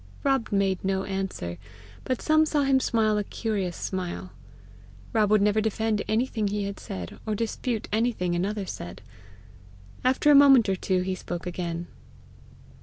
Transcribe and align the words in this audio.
Rob 0.23 0.51
made 0.51 0.83
no 0.83 1.03
answer, 1.03 1.59
but 2.05 2.23
some 2.23 2.43
saw 2.47 2.63
him 2.63 2.79
smile 2.79 3.19
a 3.19 3.23
curious 3.23 3.77
smile. 3.77 4.31
Rob 5.13 5.29
would 5.29 5.43
never 5.43 5.61
defend 5.61 6.01
anything 6.07 6.47
he 6.47 6.63
had 6.63 6.79
said, 6.79 7.19
or 7.27 7.35
dispute 7.35 7.87
anything 7.91 8.33
another 8.33 8.65
said. 8.65 9.03
After 10.03 10.31
a 10.31 10.33
moment 10.33 10.67
or 10.67 10.75
two, 10.75 11.01
he 11.01 11.13
spoke 11.13 11.45
again. 11.45 11.85